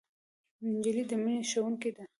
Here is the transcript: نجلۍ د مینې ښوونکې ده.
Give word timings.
نجلۍ 0.71 1.03
د 1.09 1.11
مینې 1.23 1.43
ښوونکې 1.49 1.89
ده. 1.95 2.03